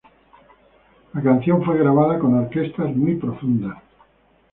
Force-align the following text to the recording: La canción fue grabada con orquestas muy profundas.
La 1.13 1.21
canción 1.21 1.63
fue 1.63 1.77
grabada 1.77 2.17
con 2.17 2.33
orquestas 2.33 2.89
muy 2.95 3.17
profundas. 3.17 3.77